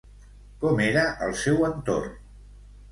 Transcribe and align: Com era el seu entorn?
Com 0.63 0.81
era 0.87 1.05
el 1.27 1.39
seu 1.45 1.63
entorn? 1.71 2.21